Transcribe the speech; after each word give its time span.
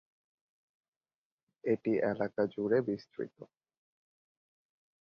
এটি 1.63 1.91
এলাকাজুড়ে 2.11 2.77
বিস্তৃত। 2.87 3.37